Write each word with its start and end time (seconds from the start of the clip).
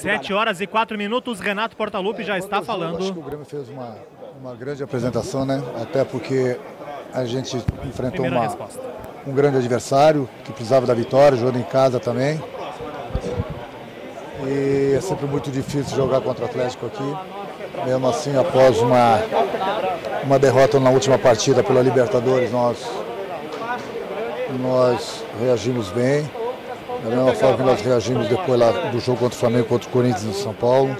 Sete 0.00 0.32
horas 0.32 0.60
e 0.60 0.66
quatro 0.66 0.96
minutos, 0.96 1.40
Renato 1.40 1.76
Portaluppi 1.76 2.22
já 2.22 2.38
está 2.38 2.62
falando. 2.62 2.98
Acho 2.98 3.12
que 3.12 3.18
o 3.18 3.22
Grêmio 3.22 3.44
fez 3.44 3.68
uma, 3.68 3.96
uma 4.40 4.54
grande 4.54 4.82
apresentação, 4.82 5.44
né? 5.44 5.62
Até 5.80 6.04
porque 6.04 6.56
a 7.12 7.24
gente 7.24 7.56
enfrentou 7.84 8.26
uma, 8.26 8.56
um 9.26 9.32
grande 9.32 9.56
adversário 9.56 10.28
que 10.44 10.52
precisava 10.52 10.86
da 10.86 10.94
vitória, 10.94 11.36
jogando 11.36 11.58
em 11.58 11.64
casa 11.64 11.98
também. 11.98 12.40
E 14.46 14.94
é 14.96 15.00
sempre 15.00 15.26
muito 15.26 15.50
difícil 15.50 15.96
jogar 15.96 16.20
contra 16.20 16.44
o 16.44 16.48
Atlético 16.48 16.86
aqui. 16.86 17.16
Mesmo 17.84 18.08
assim, 18.08 18.36
após 18.36 18.78
uma, 18.78 19.20
uma 20.24 20.38
derrota 20.38 20.78
na 20.78 20.90
última 20.90 21.18
partida 21.18 21.62
pela 21.62 21.80
Libertadores, 21.80 22.52
nós, 22.52 22.78
nós 24.60 25.24
reagimos 25.40 25.88
bem. 25.90 26.28
Da 27.02 27.08
mesma 27.08 27.34
forma 27.34 27.56
que 27.56 27.62
nós 27.64 27.80
reagimos 27.80 28.28
depois 28.28 28.58
lá 28.58 28.70
do 28.90 29.00
jogo 29.00 29.18
contra 29.18 29.36
o 29.36 29.40
Flamengo, 29.40 29.66
contra 29.66 29.88
o 29.88 29.92
Corinthians 29.92 30.24
no 30.24 30.34
São 30.34 30.54
Paulo. 30.54 30.96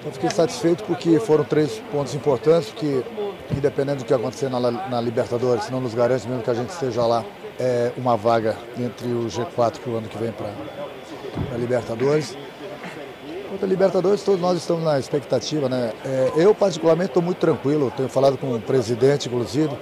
Então 0.00 0.12
fiquei 0.12 0.30
satisfeito 0.30 0.82
porque 0.84 1.20
foram 1.20 1.44
três 1.44 1.80
pontos 1.92 2.14
importantes, 2.14 2.72
que 2.72 3.04
independente 3.54 3.98
do 3.98 4.04
que 4.04 4.14
acontecer 4.14 4.48
na, 4.48 4.58
na 4.70 5.00
Libertadores, 5.00 5.68
não 5.70 5.80
nos 5.80 5.94
garante 5.94 6.26
mesmo 6.26 6.42
que 6.42 6.50
a 6.50 6.54
gente 6.54 6.70
esteja 6.70 7.04
lá 7.04 7.24
é, 7.58 7.92
uma 7.96 8.16
vaga 8.16 8.56
entre 8.78 9.08
o 9.08 9.26
G4 9.26 9.78
para 9.78 9.90
o 9.92 9.96
ano 9.96 10.08
que 10.08 10.16
vem 10.16 10.32
para 10.32 10.48
a 11.52 11.58
Libertadores. 11.58 12.36
Quanto 13.50 13.64
a 13.64 13.68
Libertadores, 13.68 14.22
todos 14.22 14.40
nós 14.40 14.56
estamos 14.56 14.84
na 14.84 14.98
expectativa, 14.98 15.68
né? 15.68 15.92
É, 16.04 16.32
eu, 16.36 16.54
particularmente, 16.54 17.10
estou 17.10 17.22
muito 17.22 17.38
tranquilo, 17.38 17.92
tenho 17.94 18.08
falado 18.08 18.38
com 18.38 18.54
o 18.54 18.60
presidente, 18.60 19.28
inclusive. 19.28 19.76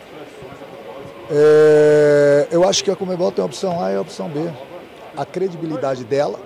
É, 1.30 2.48
eu 2.50 2.66
acho 2.66 2.82
que 2.82 2.90
a 2.90 2.96
Comebol 2.96 3.30
tem 3.30 3.42
a 3.42 3.46
opção 3.46 3.82
A 3.82 3.92
e 3.92 3.96
a 3.96 4.00
opção 4.00 4.28
B. 4.28 4.40
A 5.16 5.24
credibilidade 5.24 6.04
dela 6.04 6.38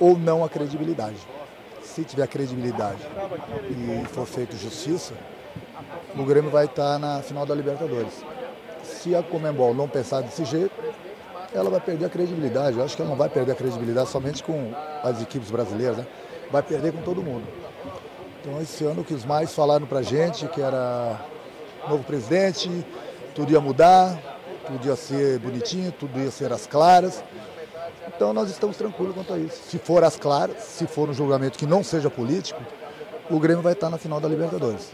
ou 0.00 0.16
não 0.16 0.44
a 0.44 0.48
credibilidade. 0.48 1.16
Se 1.82 2.04
tiver 2.04 2.26
credibilidade 2.28 2.98
e 3.70 4.06
for 4.08 4.26
feito 4.26 4.56
justiça, 4.56 5.14
o 6.16 6.24
Grêmio 6.24 6.50
vai 6.50 6.66
estar 6.66 6.98
na 6.98 7.22
final 7.22 7.44
da 7.44 7.54
Libertadores. 7.54 8.24
Se 8.82 9.14
a 9.14 9.22
Comembol 9.22 9.74
não 9.74 9.88
pensar 9.88 10.22
desse 10.22 10.44
jeito, 10.44 10.72
ela 11.52 11.68
vai 11.68 11.80
perder 11.80 12.06
a 12.06 12.08
credibilidade. 12.08 12.78
Eu 12.78 12.84
acho 12.84 12.94
que 12.94 13.02
ela 13.02 13.10
não 13.10 13.16
vai 13.16 13.28
perder 13.28 13.52
a 13.52 13.54
credibilidade 13.54 14.08
somente 14.08 14.42
com 14.42 14.72
as 15.02 15.20
equipes 15.20 15.50
brasileiras, 15.50 15.98
né? 15.98 16.06
vai 16.50 16.62
perder 16.62 16.92
com 16.92 17.02
todo 17.02 17.22
mundo. 17.22 17.46
Então 18.40 18.60
esse 18.60 18.84
ano 18.84 19.02
o 19.02 19.04
que 19.04 19.14
os 19.14 19.24
mais 19.24 19.54
falaram 19.54 19.86
pra 19.86 20.02
gente, 20.02 20.46
que 20.48 20.60
era 20.60 21.20
novo 21.88 22.04
presidente, 22.04 22.84
tudo 23.38 23.52
ia 23.52 23.60
mudar, 23.60 24.20
tudo 24.66 24.84
ia 24.84 24.96
ser 24.96 25.38
bonitinho, 25.38 25.92
tudo 25.92 26.18
ia 26.18 26.28
ser 26.28 26.52
às 26.52 26.66
claras. 26.66 27.22
Então 28.08 28.32
nós 28.32 28.50
estamos 28.50 28.76
tranquilos 28.76 29.14
quanto 29.14 29.32
a 29.32 29.38
isso. 29.38 29.62
Se 29.62 29.78
for 29.78 30.02
às 30.02 30.16
claras, 30.16 30.60
se 30.64 30.88
for 30.88 31.08
um 31.08 31.14
julgamento 31.14 31.56
que 31.56 31.64
não 31.64 31.84
seja 31.84 32.10
político, 32.10 32.60
o 33.30 33.38
Grêmio 33.38 33.62
vai 33.62 33.74
estar 33.74 33.90
na 33.90 33.96
final 33.96 34.18
da 34.18 34.28
Libertadores. 34.28 34.92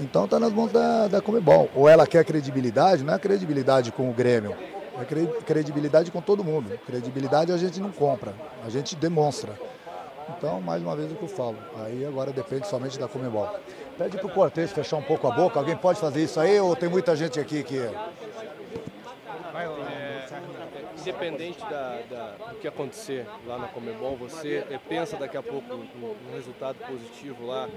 Então 0.00 0.24
está 0.24 0.40
nas 0.40 0.50
mãos 0.50 0.72
da, 0.72 1.08
da 1.08 1.20
Comebol. 1.20 1.68
Ou 1.74 1.86
ela 1.86 2.06
quer 2.06 2.24
credibilidade, 2.24 3.04
não 3.04 3.12
é 3.12 3.18
credibilidade 3.18 3.92
com 3.92 4.08
o 4.08 4.14
Grêmio, 4.14 4.56
é 4.98 5.42
credibilidade 5.44 6.10
com 6.10 6.22
todo 6.22 6.42
mundo. 6.42 6.80
Credibilidade 6.86 7.52
a 7.52 7.58
gente 7.58 7.80
não 7.80 7.90
compra, 7.90 8.32
a 8.64 8.70
gente 8.70 8.96
demonstra. 8.96 9.52
Então, 10.28 10.60
mais 10.60 10.82
uma 10.82 10.96
vez 10.96 11.12
o 11.12 11.14
que 11.14 11.22
eu 11.22 11.28
falo. 11.28 11.56
Aí 11.84 12.04
agora 12.04 12.32
depende 12.32 12.66
somente 12.66 12.98
da 12.98 13.06
Comebol. 13.06 13.48
Pede 13.98 14.16
para 14.16 14.26
o 14.26 14.30
Cortez 14.30 14.72
fechar 14.72 14.96
um 14.96 15.02
pouco 15.02 15.26
a 15.26 15.30
boca. 15.30 15.58
Alguém 15.58 15.76
pode 15.76 16.00
fazer 16.00 16.22
isso 16.22 16.40
aí 16.40 16.58
ou 16.58 16.74
tem 16.74 16.88
muita 16.88 17.14
gente 17.14 17.38
aqui 17.38 17.62
que 17.62 17.78
independente 21.08 21.60
da, 21.60 22.00
da, 22.10 22.50
do 22.50 22.56
que 22.56 22.66
acontecer 22.66 23.26
lá 23.46 23.58
na 23.58 23.68
Comebol, 23.68 24.16
você 24.16 24.64
é, 24.70 24.78
pensa 24.78 25.16
daqui 25.16 25.36
a 25.36 25.42
pouco 25.42 25.74
no, 25.74 26.14
resultado 26.34 26.76
positivo 26.86 27.46
lá 27.46 27.68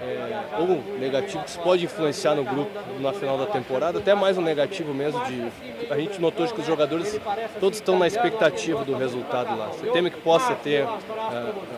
é, 0.00 0.58
ou 0.58 0.98
negativo 0.98 1.44
que 1.44 1.58
pode 1.58 1.84
influenciar 1.84 2.34
no 2.34 2.44
grupo 2.44 2.70
na 2.98 3.12
final 3.12 3.38
da 3.38 3.46
temporada, 3.46 3.98
até 3.98 4.14
mais 4.14 4.36
um 4.36 4.42
negativo 4.42 4.92
mesmo 4.92 5.22
de 5.24 5.90
a 5.92 5.96
gente 5.98 6.20
notou 6.20 6.46
que 6.48 6.60
os 6.60 6.66
jogadores 6.66 7.20
todos 7.58 7.78
estão 7.78 7.98
na 7.98 8.06
expectativa 8.06 8.84
do 8.84 8.96
resultado 8.96 9.56
lá. 9.56 9.68
Você 9.68 9.90
teme 9.90 10.10
que 10.10 10.20
possa 10.20 10.54
ter 10.54 10.86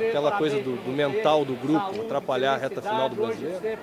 é, 0.00 0.08
aquela 0.08 0.32
coisa 0.32 0.60
do, 0.60 0.76
do, 0.76 0.90
mental 0.90 1.44
do 1.44 1.54
grupo 1.54 2.02
atrapalhar 2.02 2.54
a 2.54 2.56
reta 2.56 2.80
final 2.80 3.08
do 3.08 3.16
brasileiro? 3.16 3.78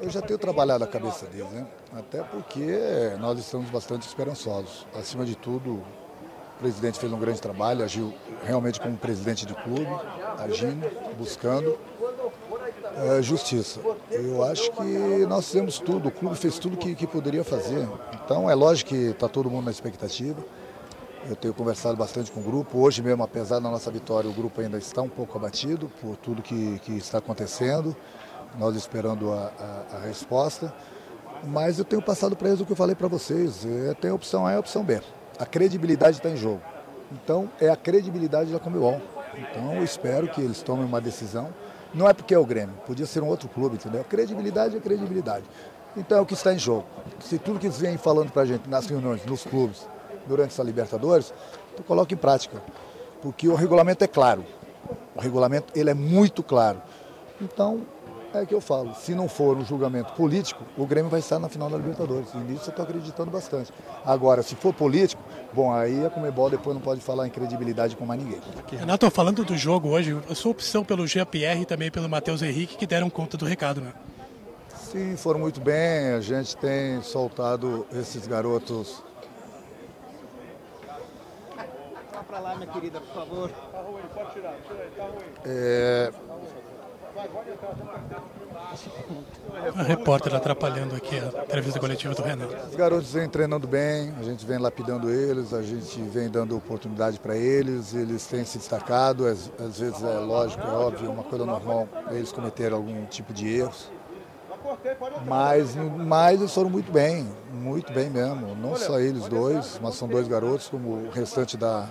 Eu 0.00 0.10
já 0.10 0.20
tenho 0.20 0.38
trabalhado 0.38 0.84
a 0.84 0.86
cabeça 0.86 1.26
deles, 1.26 1.50
né? 1.50 1.66
Até 1.92 2.22
porque 2.22 2.78
nós 3.18 3.38
estamos 3.38 3.70
bastante 3.70 4.06
esperançosos. 4.06 4.86
Acima 4.94 5.24
de 5.24 5.36
tudo, 5.36 5.82
o 6.58 6.60
presidente 6.60 6.98
fez 6.98 7.12
um 7.12 7.18
grande 7.18 7.40
trabalho, 7.40 7.84
agiu 7.84 8.12
realmente 8.44 8.80
como 8.80 8.96
presidente 8.96 9.46
de 9.46 9.54
clube, 9.54 9.86
agindo, 10.38 10.90
buscando 11.16 11.78
é, 12.96 13.22
justiça. 13.22 13.80
Eu 14.10 14.42
acho 14.42 14.72
que 14.72 15.24
nós 15.26 15.46
fizemos 15.46 15.78
tudo, 15.78 16.08
o 16.08 16.10
clube 16.10 16.36
fez 16.36 16.58
tudo 16.58 16.76
que, 16.76 16.96
que 16.96 17.06
poderia 17.06 17.44
fazer. 17.44 17.88
Então 18.24 18.50
é 18.50 18.56
lógico 18.56 18.90
que 18.90 19.10
está 19.10 19.28
todo 19.28 19.48
mundo 19.48 19.66
na 19.66 19.70
expectativa. 19.70 20.44
Eu 21.28 21.36
tenho 21.36 21.54
conversado 21.54 21.96
bastante 21.96 22.32
com 22.32 22.40
o 22.40 22.42
grupo. 22.42 22.78
Hoje 22.78 23.02
mesmo, 23.02 23.22
apesar 23.22 23.60
da 23.60 23.70
nossa 23.70 23.90
vitória, 23.90 24.28
o 24.28 24.32
grupo 24.32 24.60
ainda 24.60 24.78
está 24.78 25.00
um 25.00 25.08
pouco 25.08 25.38
abatido 25.38 25.88
por 26.00 26.16
tudo 26.16 26.42
que, 26.42 26.80
que 26.80 26.92
está 26.92 27.18
acontecendo. 27.18 27.94
Nós 28.58 28.74
esperando 28.74 29.32
a, 29.32 29.52
a, 29.92 29.96
a 29.96 30.00
resposta. 30.00 30.74
Mas 31.44 31.78
eu 31.78 31.84
tenho 31.84 32.02
passado 32.02 32.34
para 32.34 32.48
eles 32.48 32.60
o 32.60 32.66
que 32.66 32.72
eu 32.72 32.76
falei 32.76 32.96
para 32.96 33.06
vocês. 33.06 33.64
É, 33.64 33.94
tem 33.94 34.10
opção 34.10 34.44
A 34.44 34.52
e 34.52 34.56
a 34.56 34.60
opção 34.60 34.82
B. 34.82 35.00
A 35.38 35.46
credibilidade 35.46 36.16
está 36.16 36.28
em 36.28 36.36
jogo. 36.36 36.60
Então, 37.12 37.48
é 37.60 37.68
a 37.68 37.76
credibilidade 37.76 38.52
da 38.52 38.58
Comebol. 38.58 39.00
Então, 39.36 39.74
eu 39.74 39.84
espero 39.84 40.28
que 40.28 40.40
eles 40.40 40.62
tomem 40.62 40.84
uma 40.84 41.00
decisão. 41.00 41.48
Não 41.94 42.08
é 42.08 42.12
porque 42.12 42.34
é 42.34 42.38
o 42.38 42.44
Grêmio, 42.44 42.74
podia 42.86 43.06
ser 43.06 43.22
um 43.22 43.28
outro 43.28 43.48
clube, 43.48 43.76
entendeu? 43.76 44.04
Credibilidade 44.04 44.76
é 44.76 44.80
credibilidade. 44.80 45.44
Então, 45.96 46.18
é 46.18 46.20
o 46.20 46.26
que 46.26 46.34
está 46.34 46.52
em 46.52 46.58
jogo. 46.58 46.84
Se 47.20 47.38
tudo 47.38 47.58
que 47.58 47.66
eles 47.66 47.78
vêm 47.78 47.96
falando 47.96 48.30
para 48.30 48.42
a 48.42 48.46
gente 48.46 48.68
nas 48.68 48.86
reuniões, 48.86 49.24
nos 49.24 49.44
clubes, 49.44 49.86
durante 50.26 50.50
essa 50.50 50.62
Libertadores, 50.62 51.32
então 51.72 51.84
coloque 51.84 52.14
em 52.14 52.18
prática. 52.18 52.62
Porque 53.22 53.48
o 53.48 53.54
regulamento 53.54 54.04
é 54.04 54.06
claro. 54.06 54.44
O 55.14 55.20
regulamento 55.20 55.72
ele 55.74 55.90
é 55.90 55.94
muito 55.94 56.42
claro. 56.42 56.82
Então, 57.40 57.86
é 58.34 58.44
que 58.44 58.54
eu 58.54 58.60
falo, 58.60 58.94
se 58.94 59.14
não 59.14 59.28
for 59.28 59.56
um 59.56 59.64
julgamento 59.64 60.12
político, 60.12 60.62
o 60.76 60.86
Grêmio 60.86 61.10
vai 61.10 61.20
estar 61.20 61.38
na 61.38 61.48
final 61.48 61.70
da 61.70 61.76
Libertadores. 61.76 62.28
E 62.34 62.38
nisso 62.38 62.66
eu 62.66 62.70
estou 62.70 62.84
acreditando 62.84 63.30
bastante. 63.30 63.72
Agora, 64.04 64.42
se 64.42 64.54
for 64.54 64.74
político, 64.74 65.22
bom, 65.52 65.72
aí 65.72 66.04
a 66.04 66.10
Comebol 66.10 66.50
depois 66.50 66.74
não 66.74 66.82
pode 66.82 67.00
falar 67.00 67.26
em 67.26 67.30
credibilidade 67.30 67.96
com 67.96 68.04
mais 68.04 68.22
ninguém. 68.22 68.40
Renato, 68.72 69.10
falando 69.10 69.44
do 69.44 69.56
jogo 69.56 69.88
hoje, 69.90 70.16
a 70.28 70.34
sua 70.34 70.52
opção 70.52 70.84
pelo 70.84 71.06
Jean-Pierre 71.06 71.62
e 71.62 71.66
também 71.66 71.90
pelo 71.90 72.08
Matheus 72.08 72.42
Henrique, 72.42 72.76
que 72.76 72.86
deram 72.86 73.10
conta 73.10 73.36
do 73.36 73.44
recado, 73.44 73.80
né? 73.80 73.92
Sim, 74.90 75.16
foram 75.16 75.40
muito 75.40 75.60
bem. 75.60 76.14
A 76.14 76.20
gente 76.20 76.56
tem 76.56 77.02
soltado 77.02 77.86
esses 77.92 78.26
garotos. 78.26 79.02
Vá 82.12 82.22
para 82.22 82.38
lá, 82.38 82.54
minha 82.56 82.66
querida, 82.68 83.00
por 83.00 83.14
favor. 83.14 83.50
Tá 83.50 83.80
ruim, 83.80 84.02
pode 84.14 84.32
tirar. 84.32 84.54
Tira 84.66 84.82
aí, 84.82 84.90
tá 84.96 85.04
ruim. 85.04 85.24
É... 85.44 86.12
A 89.74 89.82
repórter 89.82 90.34
atrapalhando 90.34 90.94
aqui 90.94 91.16
a 91.18 91.42
entrevista 91.42 91.80
coletiva 91.80 92.14
do 92.14 92.22
Renan. 92.22 92.46
Os 92.68 92.76
garotos 92.76 93.12
vêm 93.12 93.28
treinando 93.28 93.66
bem, 93.66 94.14
a 94.18 94.22
gente 94.22 94.46
vem 94.46 94.58
lapidando 94.58 95.10
eles, 95.10 95.52
a 95.52 95.62
gente 95.62 96.00
vem 96.02 96.28
dando 96.28 96.56
oportunidade 96.56 97.18
para 97.18 97.36
eles, 97.36 97.92
eles 97.92 98.26
têm 98.26 98.44
se 98.44 98.58
destacado, 98.58 99.26
às, 99.26 99.50
às, 99.58 99.80
vezes 99.80 100.02
é 100.02 100.18
lógico, 100.18 100.64
é 100.64 100.70
óbvio, 100.70 101.10
uma 101.10 101.24
coisa 101.24 101.44
normal, 101.44 101.88
eles 102.10 102.30
cometeram 102.30 102.76
algum 102.76 103.04
tipo 103.06 103.32
de 103.32 103.48
erros. 103.48 103.90
Mas, 105.26 105.74
mas 105.74 106.40
eles 106.40 106.54
foram 106.54 106.70
muito 106.70 106.92
bem, 106.92 107.26
muito 107.52 107.92
bem 107.92 108.10
mesmo. 108.10 108.54
Não 108.54 108.76
só 108.76 109.00
eles 109.00 109.26
dois, 109.26 109.80
mas 109.82 109.94
são 109.94 110.06
dois 110.06 110.28
garotos, 110.28 110.68
como 110.68 111.06
o 111.06 111.10
restante 111.10 111.56
da, 111.56 111.88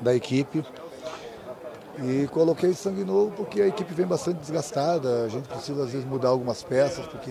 da 0.00 0.14
equipe. 0.14 0.64
E 2.02 2.28
coloquei 2.28 2.72
sangue 2.74 3.04
novo 3.04 3.32
porque 3.32 3.60
a 3.60 3.66
equipe 3.66 3.92
vem 3.92 4.06
bastante 4.06 4.38
desgastada. 4.38 5.24
A 5.24 5.28
gente 5.28 5.48
precisa 5.48 5.82
às 5.82 5.90
vezes 5.90 6.06
mudar 6.06 6.28
algumas 6.28 6.62
peças, 6.62 7.06
porque, 7.06 7.30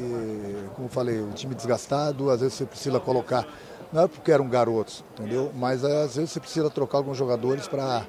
como 0.75 0.89
falei, 0.89 1.21
o 1.21 1.31
time 1.31 1.55
desgastado, 1.55 2.29
às 2.29 2.41
vezes 2.41 2.55
você 2.55 2.65
precisa 2.65 2.99
colocar. 2.99 3.47
Não 3.93 4.03
é 4.03 4.07
porque 4.07 4.31
eram 4.31 4.49
garotos, 4.49 5.03
entendeu? 5.13 5.51
Mas 5.55 5.85
às 5.85 6.15
vezes 6.15 6.31
você 6.31 6.39
precisa 6.39 6.69
trocar 6.69 6.97
alguns 6.97 7.17
jogadores 7.17 7.67
para 7.67 8.05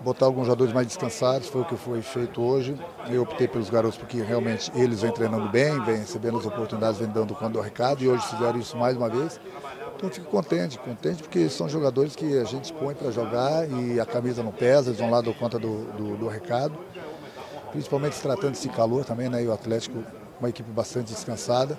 botar 0.00 0.26
alguns 0.26 0.46
jogadores 0.46 0.72
mais 0.72 0.86
descansados. 0.86 1.48
Foi 1.48 1.60
o 1.60 1.64
que 1.64 1.76
foi 1.76 2.00
feito 2.00 2.40
hoje. 2.40 2.78
Eu 3.10 3.22
optei 3.22 3.46
pelos 3.46 3.68
garotos 3.68 3.98
porque 3.98 4.22
realmente 4.22 4.72
eles 4.74 5.02
vêm 5.02 5.12
treinando 5.12 5.48
bem, 5.50 5.78
vêm 5.84 5.98
recebendo 5.98 6.38
as 6.38 6.46
oportunidades, 6.46 6.98
vêm 6.98 7.08
dando 7.08 7.34
quando 7.34 7.56
o 7.56 7.60
recado. 7.60 8.02
E 8.02 8.08
hoje 8.08 8.26
fizeram 8.26 8.58
isso 8.58 8.76
mais 8.76 8.96
uma 8.96 9.10
vez. 9.10 9.38
Então 9.98 10.08
eu 10.08 10.14
fico 10.14 10.30
contente, 10.30 10.78
contente 10.78 11.24
porque 11.24 11.48
são 11.48 11.68
jogadores 11.68 12.14
que 12.14 12.38
a 12.38 12.44
gente 12.44 12.72
põe 12.72 12.94
para 12.94 13.10
jogar 13.10 13.68
e 13.68 13.98
a 13.98 14.06
camisa 14.06 14.44
não 14.44 14.52
pesa, 14.52 14.90
eles 14.90 15.00
vão 15.00 15.10
lá 15.10 15.20
do 15.20 15.34
conta 15.34 15.58
do, 15.58 15.86
do, 15.92 16.16
do 16.16 16.28
recado. 16.28 16.78
Principalmente 17.72 18.14
se 18.14 18.22
tratando 18.22 18.52
desse 18.52 18.68
calor 18.68 19.04
também, 19.04 19.28
né? 19.28 19.42
E 19.42 19.48
o 19.48 19.52
Atlético, 19.52 20.04
uma 20.38 20.48
equipe 20.48 20.70
bastante 20.70 21.12
descansada. 21.12 21.76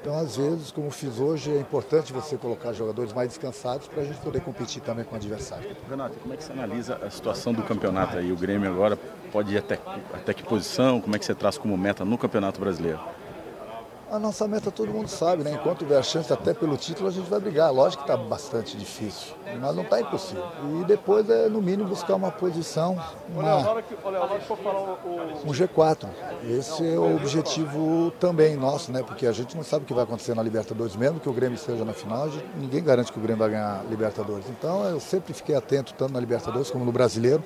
Então, 0.00 0.18
às 0.18 0.34
vezes, 0.34 0.72
como 0.72 0.90
fiz 0.90 1.20
hoje, 1.20 1.52
é 1.52 1.60
importante 1.60 2.10
você 2.10 2.38
colocar 2.38 2.72
jogadores 2.72 3.12
mais 3.12 3.28
descansados 3.28 3.86
para 3.86 4.02
a 4.02 4.04
gente 4.06 4.18
poder 4.20 4.40
competir 4.40 4.80
também 4.80 5.04
com 5.04 5.14
o 5.14 5.16
adversário. 5.16 5.76
Renato, 5.88 6.18
como 6.20 6.32
é 6.32 6.38
que 6.38 6.42
você 6.42 6.52
analisa 6.52 6.98
a 7.02 7.10
situação 7.10 7.52
do 7.52 7.62
campeonato 7.62 8.16
aí? 8.16 8.32
O 8.32 8.36
Grêmio 8.36 8.68
agora 8.68 8.98
pode 9.30 9.54
ir 9.54 9.58
até, 9.58 9.78
até 10.14 10.32
que 10.32 10.42
posição? 10.42 11.02
Como 11.02 11.14
é 11.14 11.18
que 11.18 11.24
você 11.26 11.34
traz 11.34 11.58
como 11.58 11.76
meta 11.76 12.02
no 12.02 12.16
Campeonato 12.16 12.58
Brasileiro? 12.58 12.98
A 14.12 14.18
nossa 14.18 14.46
meta 14.46 14.70
todo 14.70 14.92
mundo 14.92 15.08
sabe, 15.08 15.42
né? 15.42 15.52
Enquanto 15.54 15.78
tiver 15.78 16.04
chance 16.04 16.30
até 16.30 16.52
pelo 16.52 16.76
título, 16.76 17.08
a 17.08 17.10
gente 17.10 17.30
vai 17.30 17.40
brigar. 17.40 17.72
Lógico 17.72 18.04
que 18.04 18.12
está 18.12 18.22
bastante 18.22 18.76
difícil, 18.76 19.34
mas 19.58 19.74
não 19.74 19.84
está 19.84 20.02
impossível. 20.02 20.44
E 20.82 20.84
depois 20.84 21.30
é, 21.30 21.48
no 21.48 21.62
mínimo, 21.62 21.88
buscar 21.88 22.16
uma 22.16 22.30
posição, 22.30 23.02
uma, 23.34 23.72
um 25.46 25.50
G4. 25.50 26.06
Esse 26.46 26.86
é 26.86 26.98
o 26.98 27.16
objetivo 27.16 28.12
também 28.20 28.54
nosso, 28.54 28.92
né? 28.92 29.02
Porque 29.02 29.26
a 29.26 29.32
gente 29.32 29.56
não 29.56 29.64
sabe 29.64 29.84
o 29.84 29.86
que 29.86 29.94
vai 29.94 30.04
acontecer 30.04 30.34
na 30.34 30.42
Libertadores, 30.42 30.94
mesmo 30.94 31.18
que 31.18 31.30
o 31.30 31.32
Grêmio 31.32 31.56
esteja 31.56 31.82
na 31.82 31.94
final, 31.94 32.28
ninguém 32.54 32.84
garante 32.84 33.10
que 33.10 33.18
o 33.18 33.22
Grêmio 33.22 33.38
vai 33.38 33.48
ganhar 33.48 33.82
Libertadores. 33.88 34.44
Então 34.50 34.84
eu 34.84 35.00
sempre 35.00 35.32
fiquei 35.32 35.54
atento, 35.54 35.94
tanto 35.94 36.12
na 36.12 36.20
Libertadores 36.20 36.70
como 36.70 36.84
no 36.84 36.92
Brasileiro. 36.92 37.42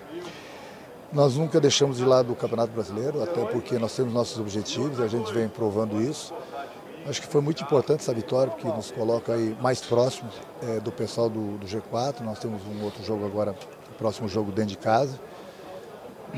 Nós 1.13 1.37
nunca 1.37 1.61
deixamos 1.61 1.99
de 1.99 2.05
lado 2.05 2.33
o 2.33 2.37
Campeonato 2.37 2.73
Brasileiro, 2.73 3.23
até 3.23 3.45
porque 3.45 3.79
nós 3.79 3.95
temos 3.95 4.13
nossos 4.13 4.39
objetivos 4.41 4.99
e 4.99 5.03
a 5.03 5.07
gente 5.07 5.33
vem 5.33 5.49
provando 5.49 6.03
isso. 6.03 6.35
Acho 7.09 7.23
que 7.23 7.29
foi 7.29 7.41
muito 7.41 7.63
importante 7.63 8.01
essa 8.01 8.13
vitória, 8.13 8.53
porque 8.53 8.67
nos 8.67 8.91
coloca 8.91 9.33
aí 9.33 9.57
mais 9.61 9.81
próximos 9.81 10.35
é, 10.61 10.81
do 10.81 10.91
pessoal 10.91 11.31
do, 11.31 11.57
do, 11.57 11.67
G4. 11.67 12.21
Nós 12.21 12.39
temos 12.41 12.61
um 12.67 12.83
outro 12.83 13.05
jogo 13.05 13.25
agora, 13.25 13.55
o 13.91 13.95
próximo 13.95 14.29
jogo 14.29 14.51
dentro 14.51 14.71
de 14.71 14.79
casa. 14.79 15.19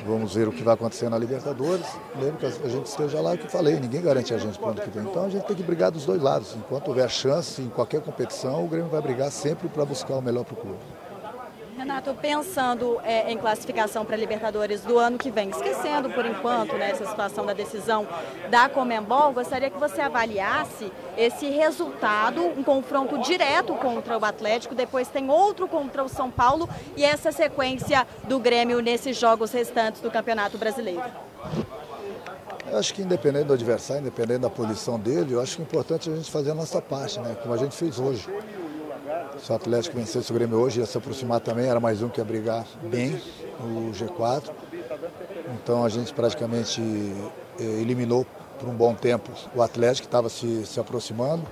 Vamos 0.04 0.34
ver 0.34 0.46
o 0.46 0.52
que 0.52 0.62
vai 0.62 0.74
acontecer 0.74 1.08
na 1.08 1.16
Libertadores. 1.16 1.86
Lembro 2.20 2.36
que 2.36 2.46
a 2.46 2.68
gente 2.68 2.84
esteja 2.84 3.18
lá, 3.20 3.32
o 3.32 3.38
que 3.38 3.46
eu 3.46 3.50
falei, 3.50 3.80
ninguém 3.80 4.02
garante 4.02 4.34
a 4.34 4.38
gente 4.38 4.58
para 4.58 4.68
o 4.68 4.70
ano 4.72 4.80
que 4.82 4.90
vem. 4.90 5.04
Então 5.04 5.24
a 5.24 5.30
gente 5.30 5.46
tem 5.46 5.56
que 5.56 5.62
brigar 5.62 5.90
dos 5.90 6.04
dois 6.04 6.20
lados. 6.20 6.54
Enquanto 6.54 6.88
houver 6.88 7.08
chance 7.08 7.62
em 7.62 7.70
qualquer 7.70 8.02
competição, 8.02 8.62
o 8.62 8.68
Grêmio 8.68 8.90
vai 8.90 9.00
brigar 9.00 9.32
sempre 9.32 9.68
para 9.68 9.86
buscar 9.86 10.16
o 10.16 10.22
melhor 10.22 10.44
para 10.44 10.54
o 10.54 10.56
clube. 10.56 10.78
Renato, 11.78 12.12
pensando 12.12 13.00
é, 13.04 13.30
em 13.30 13.38
classificação 13.38 14.04
para 14.04 14.16
a 14.16 14.18
Libertadores 14.18 14.80
do 14.80 14.98
ano 14.98 15.16
que 15.16 15.30
vem, 15.30 15.50
esquecendo 15.50 16.10
por 16.10 16.26
enquanto 16.26 16.72
né, 16.72 16.90
essa 16.90 17.06
situação 17.06 17.46
da 17.46 17.52
decisão 17.52 18.04
da 18.50 18.68
Comembol, 18.68 19.32
gostaria 19.32 19.70
que 19.70 19.78
você 19.78 20.00
avaliasse 20.00 20.90
esse 21.16 21.48
resultado, 21.48 22.42
um 22.42 22.64
confronto 22.64 23.18
direto 23.18 23.74
contra 23.74 24.18
o 24.18 24.24
Atlético, 24.24 24.74
depois 24.74 25.06
tem 25.06 25.30
outro 25.30 25.68
contra 25.68 26.02
o 26.02 26.08
São 26.08 26.32
Paulo 26.32 26.68
e 26.96 27.04
essa 27.04 27.30
sequência 27.30 28.04
do 28.24 28.40
Grêmio 28.40 28.80
nesses 28.80 29.16
jogos 29.16 29.52
restantes 29.52 30.00
do 30.00 30.10
Campeonato 30.10 30.58
Brasileiro. 30.58 31.04
Eu 32.68 32.76
acho 32.76 32.92
que 32.92 33.02
independente 33.02 33.44
do 33.44 33.52
adversário, 33.52 34.02
independente 34.02 34.40
da 34.40 34.50
posição 34.50 34.98
dele, 34.98 35.34
eu 35.34 35.40
acho 35.40 35.54
que 35.54 35.62
é 35.62 35.64
importante 35.64 36.10
a 36.10 36.16
gente 36.16 36.28
fazer 36.28 36.50
a 36.50 36.54
nossa 36.54 36.82
parte, 36.82 37.20
né? 37.20 37.36
Como 37.40 37.54
a 37.54 37.56
gente 37.56 37.74
fez 37.74 38.00
hoje. 38.00 38.28
Se 39.42 39.52
o 39.52 39.54
Atlético 39.54 39.96
vencesse 39.96 40.30
o 40.30 40.34
Grêmio 40.34 40.58
hoje, 40.58 40.80
ia 40.80 40.86
se 40.86 40.98
aproximar 40.98 41.40
também, 41.40 41.66
era 41.66 41.78
mais 41.78 42.02
um 42.02 42.08
que 42.08 42.20
ia 42.20 42.24
brigar 42.24 42.66
bem 42.82 43.20
no 43.60 43.92
G4. 43.92 44.50
Então 45.54 45.84
a 45.84 45.88
gente 45.88 46.12
praticamente 46.12 46.80
eh, 47.58 47.62
eliminou 47.62 48.26
por 48.58 48.68
um 48.68 48.74
bom 48.74 48.94
tempo 48.94 49.30
o 49.54 49.62
Atlético, 49.62 50.02
que 50.02 50.08
estava 50.08 50.28
se, 50.28 50.66
se 50.66 50.80
aproximando. 50.80 51.46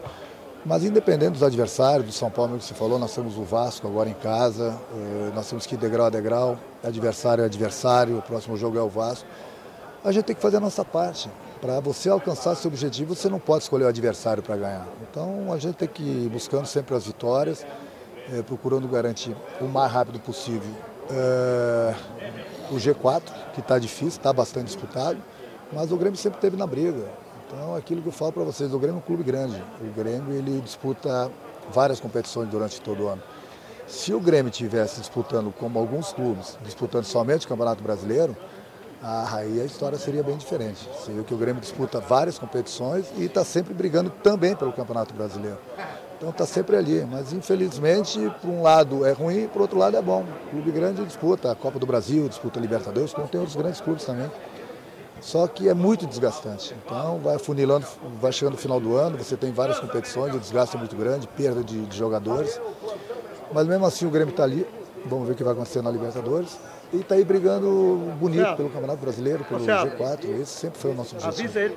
Mas 0.65 0.83
independente 0.83 1.33
dos 1.33 1.45
adversários, 1.45 2.07
do 2.07 2.13
São 2.13 2.29
Paulo, 2.29 2.59
que 2.59 2.65
você 2.65 2.75
falou, 2.75 2.99
nós 2.99 3.15
temos 3.15 3.39
o 3.39 3.45
Vasco 3.45 3.87
agora 3.87 4.09
em 4.09 4.15
casa, 4.15 4.77
eh, 4.93 5.31
nós 5.33 5.49
temos 5.49 5.65
que 5.65 5.77
ir 5.77 5.79
degrau 5.79 6.07
a 6.07 6.11
degrau, 6.11 6.59
adversário 6.83 7.43
é 7.43 7.47
adversário, 7.47 8.19
o 8.19 8.23
próximo 8.23 8.57
jogo 8.57 8.77
é 8.77 8.83
o 8.83 8.89
Vasco. 8.89 9.29
A 10.05 10.11
gente 10.11 10.25
tem 10.25 10.37
que 10.37 10.43
fazer 10.43 10.57
a 10.57 10.61
nossa 10.61 10.85
parte. 10.85 11.31
Para 11.61 11.81
você 11.81 12.09
alcançar 12.09 12.55
seu 12.55 12.71
objetivo, 12.71 13.15
você 13.15 13.29
não 13.29 13.39
pode 13.39 13.65
escolher 13.65 13.85
o 13.85 13.89
adversário 13.89 14.43
para 14.43 14.57
ganhar. 14.57 14.87
Então 15.11 15.53
a 15.53 15.59
gente 15.59 15.77
tem 15.77 15.89
que 15.89 16.03
ir 16.03 16.29
buscando 16.29 16.67
sempre 16.67 16.95
as 16.95 17.07
vitórias, 17.07 17.67
é, 18.33 18.43
procurando 18.43 18.87
garantir 18.89 19.35
o 19.61 19.65
mais 19.65 19.91
rápido 19.91 20.21
possível 20.21 20.71
é, 21.11 21.95
o 22.71 22.77
G4, 22.77 23.23
que 23.55 23.61
está 23.61 23.79
difícil, 23.79 24.09
está 24.09 24.33
bastante 24.33 24.67
disputado, 24.67 25.19
mas 25.73 25.93
o 25.93 25.97
Grêmio 25.97 26.17
sempre 26.17 26.39
esteve 26.39 26.57
na 26.57 26.67
briga. 26.67 27.09
Então 27.47 27.75
aquilo 27.75 28.03
que 28.03 28.09
eu 28.09 28.13
falo 28.13 28.33
para 28.33 28.45
vocês, 28.45 28.73
o 28.73 28.79
Grêmio 28.79 28.97
é 28.97 28.99
um 28.99 29.07
clube 29.07 29.23
grande. 29.23 29.63
O 29.81 29.93
Grêmio 29.93 30.35
ele 30.35 30.61
disputa 30.61 31.31
várias 31.71 32.01
competições 32.01 32.49
durante 32.49 32.81
todo 32.81 33.05
o 33.05 33.09
ano. 33.09 33.23
Se 33.87 34.13
o 34.13 34.21
Grêmio 34.21 34.51
tivesse 34.51 35.01
disputando 35.01 35.53
como 35.53 35.79
alguns 35.79 36.13
clubes, 36.13 36.59
disputando 36.65 37.05
somente 37.05 37.47
o 37.47 37.49
Campeonato 37.49 37.83
Brasileiro, 37.83 38.37
aí 39.03 39.61
a 39.61 39.65
história 39.65 39.99
seria 39.99 40.23
bem 40.23 40.37
diferente. 40.37 40.89
Seria 41.05 41.23
que 41.23 41.35
o 41.35 41.37
Grêmio 41.37 41.61
disputa 41.61 42.01
várias 42.01 42.39
competições 42.39 43.07
e 43.17 43.25
está 43.25 43.45
sempre 43.45 43.75
brigando 43.75 44.11
também 44.11 44.55
pelo 44.55 44.73
Campeonato 44.73 45.15
Brasileiro. 45.15 45.59
Então 46.17 46.31
está 46.31 46.47
sempre 46.47 46.77
ali, 46.77 47.05
mas 47.05 47.33
infelizmente, 47.33 48.19
por 48.41 48.49
um 48.49 48.63
lado 48.63 49.05
é 49.05 49.13
ruim, 49.13 49.49
por 49.49 49.61
outro 49.61 49.79
lado 49.79 49.97
é 49.97 50.03
bom. 50.03 50.25
O 50.47 50.51
clube 50.51 50.71
grande 50.71 51.05
disputa 51.05 51.53
a 51.53 51.55
Copa 51.55 51.79
do 51.79 51.85
Brasil, 51.85 52.27
disputa 52.27 52.59
a 52.59 52.63
Libertadores, 52.63 53.13
como 53.13 53.29
tem 53.29 53.39
outros 53.39 53.57
grandes 53.57 53.81
clubes 53.83 54.05
também. 54.05 54.31
Só 55.21 55.47
que 55.47 55.69
é 55.69 55.75
muito 55.75 56.07
desgastante. 56.07 56.75
Então 56.85 57.19
vai 57.19 57.39
funilando, 57.39 57.87
vai 58.21 58.33
chegando 58.33 58.55
no 58.55 58.59
final 58.59 58.81
do 58.81 58.97
ano, 58.97 59.19
você 59.19 59.37
tem 59.37 59.53
várias 59.53 59.79
competições, 59.79 60.35
o 60.35 60.39
desgaste 60.39 60.77
é 60.77 60.79
muito 60.79 60.97
grande, 60.97 61.29
perda 61.29 61.63
de, 61.63 61.85
de 61.85 61.97
jogadores. 61.97 62.59
Mas 63.53 63.67
mesmo 63.67 63.85
assim 63.85 64.07
o 64.07 64.11
Grêmio 64.11 64.31
está 64.31 64.45
ali, 64.45 64.67
vamos 65.05 65.27
ver 65.27 65.35
o 65.35 65.37
que 65.37 65.45
vai 65.45 65.53
acontecer 65.53 65.83
na 65.83 65.91
Libertadores. 65.91 66.59
E 66.93 66.99
está 66.99 67.17
aí 67.17 67.25
brigando 67.25 68.13
bonito 68.19 68.57
pelo 68.57 68.71
Campeonato 68.71 69.01
Brasileiro, 69.01 69.45
pelo 69.45 69.61
G4. 69.61 70.41
Esse 70.41 70.53
sempre 70.53 70.79
foi 70.79 70.91
o 70.93 70.95
nosso 70.95 71.17
objetivo. 71.17 71.53